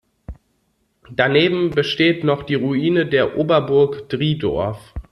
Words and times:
Daneben 1.11 1.69
besteht 1.69 2.23
noch 2.23 2.41
die 2.41 2.55
Ruine 2.55 3.05
der 3.05 3.37
Oberburg 3.37 4.09
Driedorf. 4.09 4.95